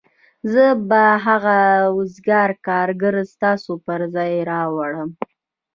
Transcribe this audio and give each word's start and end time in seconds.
زه 0.51 0.65
به 0.89 1.03
هغه 1.25 1.59
وزګار 1.97 2.49
کارګر 2.67 3.15
ستاسو 3.33 3.73
پر 3.85 4.01
ځای 4.15 4.33
راوړم 4.51 5.09